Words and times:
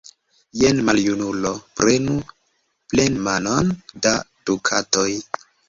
Jen, 0.61 0.79
maljunulo, 0.87 1.51
prenu 1.81 2.17
plenmanon 2.95 3.73
da 4.07 4.17
dukatoj! 4.51 5.09